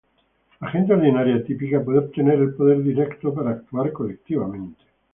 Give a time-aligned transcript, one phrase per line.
[0.61, 4.81] La gente ordinaria típica puede obtener el poder directo para actuar colectivamente.